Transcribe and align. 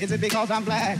Is 0.00 0.12
it 0.12 0.20
because 0.20 0.50
I'm 0.50 0.64
black? 0.64 0.98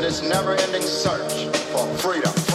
in 0.00 0.04
his 0.04 0.22
never 0.22 0.54
ending 0.54 0.80
search 0.80 1.44
for 1.72 1.86
freedom. 1.98 2.49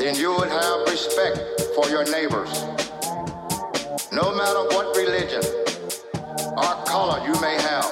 then 0.00 0.14
you 0.14 0.34
would 0.34 0.48
have 0.48 0.80
respect 0.88 1.38
for 1.74 1.86
your 1.90 2.04
neighbors. 2.10 2.64
No 4.10 4.34
matter 4.34 4.64
what 4.72 4.96
religion 4.96 5.42
or 6.56 6.74
color 6.86 7.20
you 7.26 7.38
may 7.40 7.54
have. 7.60 7.84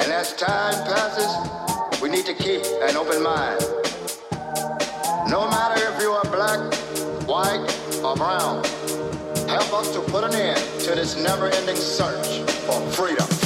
And 0.00 0.12
as 0.12 0.34
time 0.34 0.74
passes, 0.84 2.02
we 2.02 2.08
need 2.08 2.26
to 2.26 2.34
keep 2.34 2.62
an 2.82 2.96
open 2.96 3.22
mind. 3.22 3.60
No 5.30 5.48
matter 5.48 5.80
if 5.94 6.02
you 6.02 6.10
are 6.10 6.24
black, 6.24 6.74
white, 7.28 7.64
or 8.02 8.16
brown, 8.16 8.64
help 9.48 9.72
us 9.72 9.92
to 9.92 10.00
put 10.00 10.24
an 10.24 10.34
end 10.34 10.58
to 10.80 10.96
this 10.96 11.16
never 11.16 11.46
ending 11.46 11.76
search 11.76 12.40
for 12.66 12.80
freedom. 12.90 13.39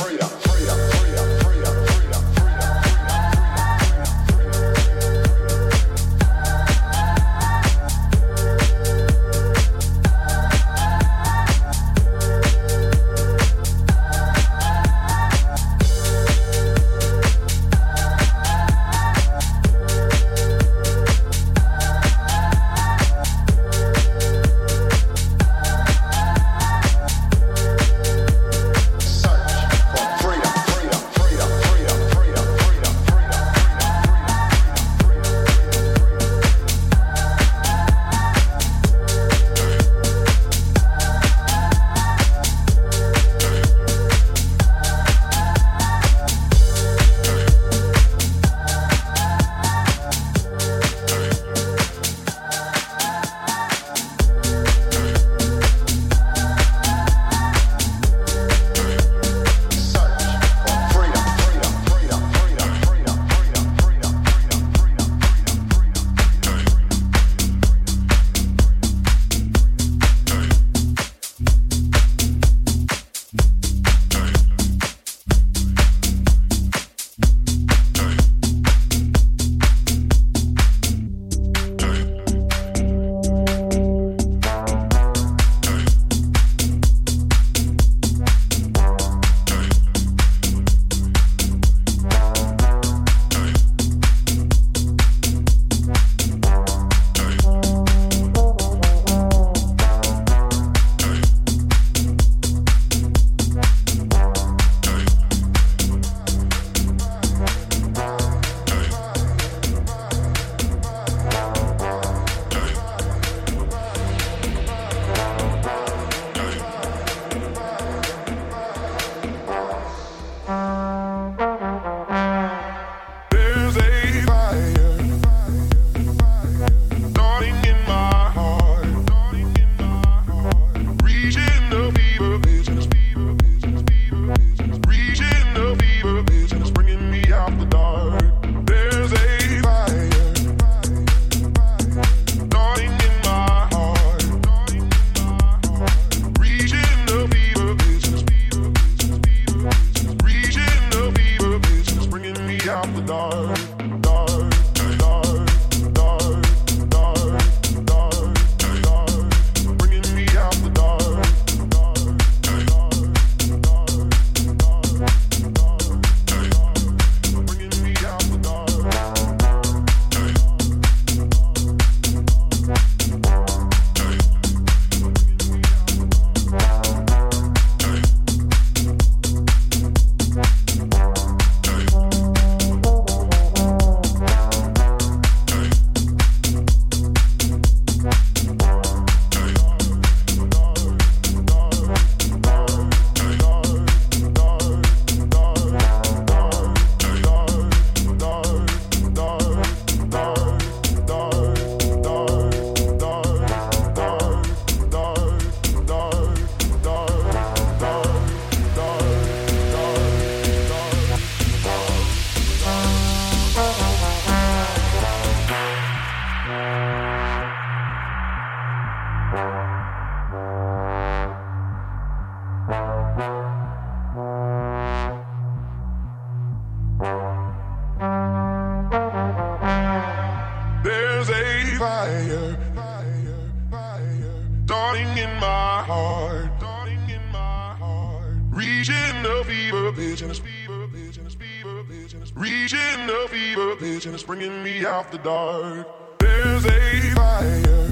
The 245.13 245.19
dark. 245.19 245.87
There's 246.19 246.65
a 246.67 247.01
fire. 247.15 247.89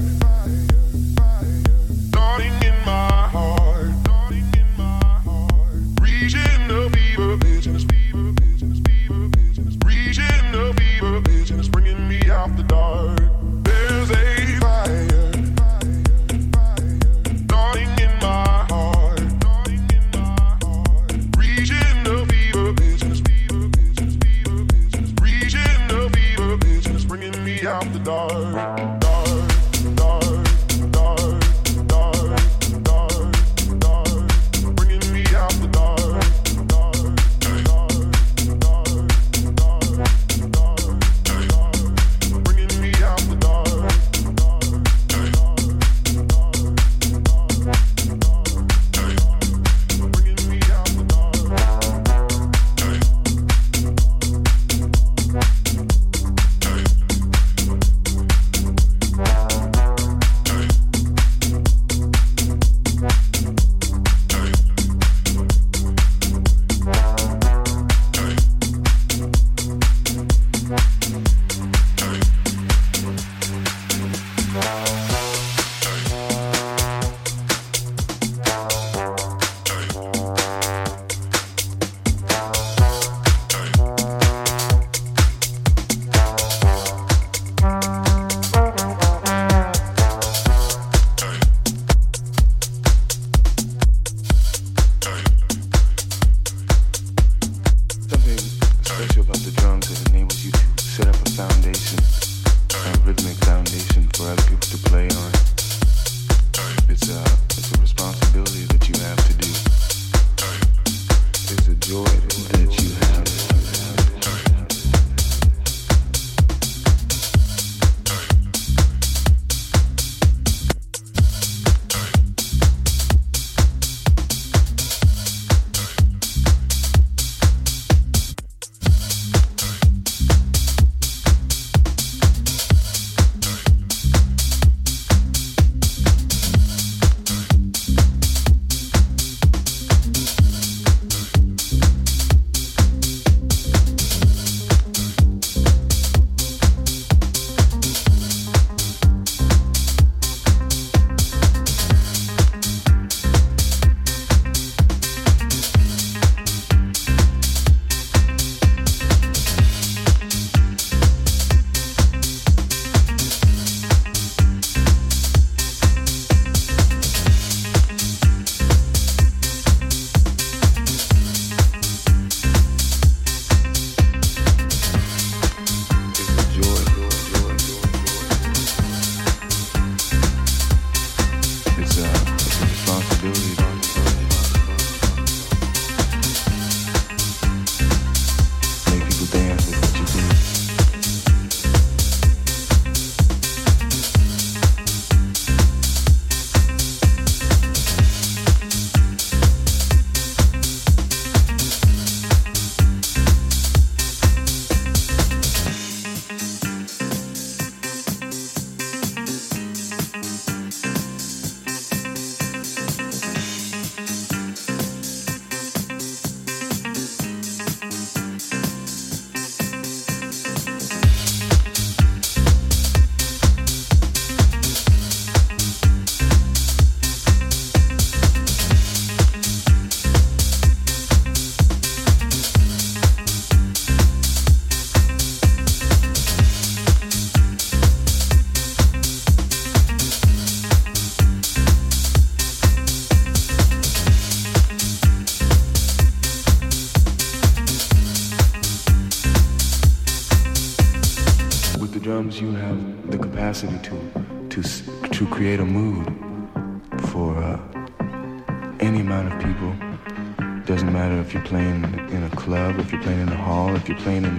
Starting 2.09 2.53
in 2.63 2.75
my 2.85 3.27
heart. 3.31 3.91
Reaching 6.01 6.67
the 6.67 6.89
fever 6.91 7.37
fever 7.37 7.77
fever 7.85 9.23
and 9.57 9.67
it's 9.67 9.77
reaching 9.85 10.51
the 10.51 10.73
fever 10.77 11.21
bringing 11.69 12.07
me 12.09 12.29
out 12.29 12.55
the 12.57 12.63
dark. 12.63 13.22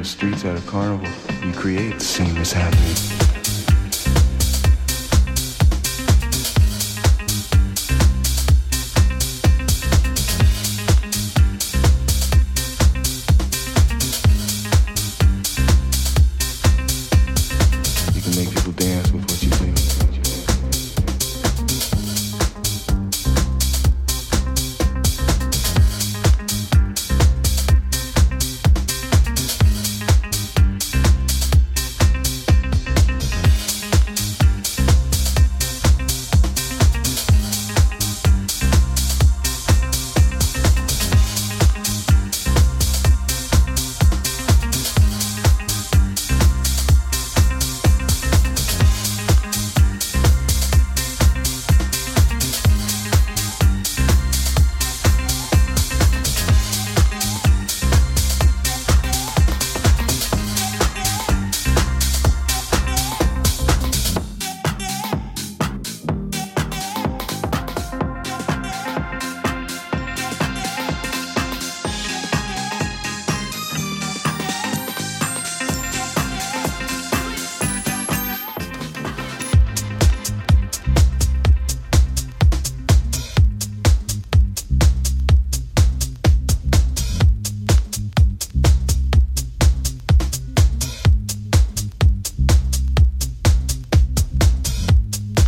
Streets 0.05 0.45
at 0.45 0.59
a 0.59 0.61
carnival, 0.67 1.09
you 1.47 1.53
create 1.53 1.95
the 1.95 2.05
scene 2.05 2.35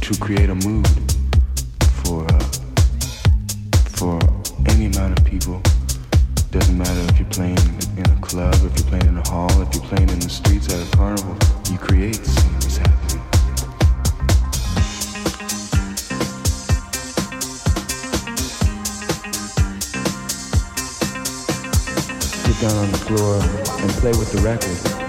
to 0.07 0.21
create 0.21 0.49
a 0.49 0.55
mood 0.55 0.87
for 2.05 2.25
uh, 2.33 2.38
for 3.99 4.21
any 4.69 4.87
amount 4.87 5.19
of 5.19 5.25
people. 5.25 5.61
Doesn't 6.53 6.79
matter 6.79 7.01
if 7.11 7.19
you're 7.19 7.29
playing 7.29 7.59
in 7.97 8.09
a 8.09 8.21
club, 8.21 8.55
if 8.55 8.79
you're 8.79 8.88
playing 8.88 9.07
in 9.09 9.19
a 9.19 9.29
hall, 9.29 9.51
if 9.62 9.75
you're 9.75 9.83
playing 9.83 10.09
in 10.09 10.21
the 10.21 10.29
streets 10.29 10.73
at 10.73 10.81
a 10.81 10.97
carnival. 10.97 11.37
You 11.73 11.79
create 11.79 12.25
something 12.25 12.53
that's 12.61 12.77
happening. 12.77 13.23
Get 22.47 22.61
down 22.61 22.77
on 22.79 22.92
the 22.92 22.99
floor 23.09 23.42
and 23.83 23.90
play 23.95 24.12
with 24.12 24.31
the 24.31 24.40
record. 24.42 25.06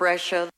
Pressure. 0.00 0.48